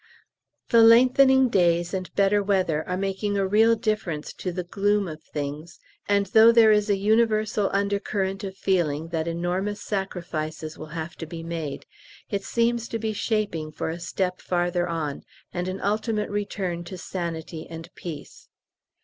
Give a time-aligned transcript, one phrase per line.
[0.69, 5.21] The lengthening days and better weather are making a real difference to the gloom of
[5.21, 11.15] things, and though there is a universal undercurrent of feeling that enormous sacrifices will have
[11.17, 11.85] to be made,
[12.31, 15.21] it seems to be shaping for a step farther on,
[15.53, 18.47] and an ultimate return to sanity and peace.